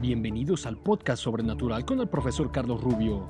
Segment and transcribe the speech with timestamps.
[0.00, 3.28] Bienvenidos al podcast Sobrenatural con el profesor Carlos Rubio.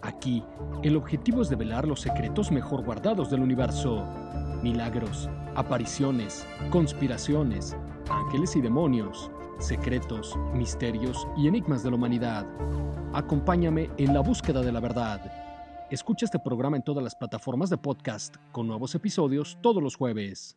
[0.00, 0.44] Aquí,
[0.84, 4.06] el objetivo es develar los secretos mejor guardados del universo.
[4.62, 7.76] Milagros, apariciones, conspiraciones,
[8.08, 12.46] ángeles y demonios, secretos, misterios y enigmas de la humanidad.
[13.12, 15.20] Acompáñame en la búsqueda de la verdad.
[15.90, 20.56] Escucha este programa en todas las plataformas de podcast con nuevos episodios todos los jueves.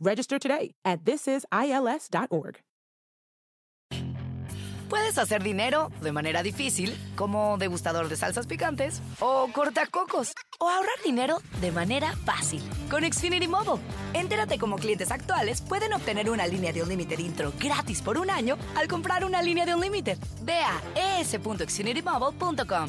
[0.00, 2.60] Register today at thisisils.org.
[4.88, 10.94] Puedes hacer dinero de manera difícil, como degustador de salsas picantes, o cortacocos, o ahorrar
[11.04, 13.82] dinero de manera fácil con Xfinity Mobile.
[14.14, 18.30] Entérate cómo clientes actuales pueden obtener una línea de un límite intro gratis por un
[18.30, 20.16] año al comprar una línea de un límite.
[20.42, 22.88] Ve a es.xfinitymobile.com.